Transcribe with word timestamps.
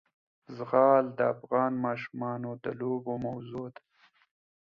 زغال 0.55 1.05
د 1.17 1.19
افغان 1.33 1.73
ماشومانو 1.85 2.51
د 2.63 2.65
لوبو 2.79 3.13
موضوع 3.27 3.67
ده. 3.75 3.81